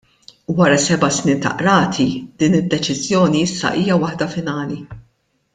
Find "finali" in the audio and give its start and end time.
4.37-4.83